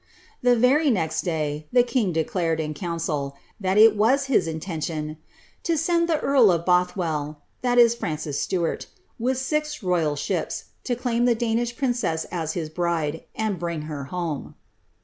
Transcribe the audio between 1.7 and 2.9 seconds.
the kin» declared, in